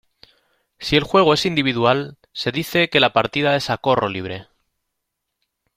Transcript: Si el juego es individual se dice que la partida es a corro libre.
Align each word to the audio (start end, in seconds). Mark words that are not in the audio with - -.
Si 0.79 0.95
el 0.95 1.03
juego 1.03 1.35
es 1.35 1.45
individual 1.45 2.17
se 2.33 2.51
dice 2.51 2.89
que 2.89 2.99
la 2.99 3.13
partida 3.13 3.55
es 3.55 3.69
a 3.69 3.77
corro 3.77 4.09
libre. 4.09 4.47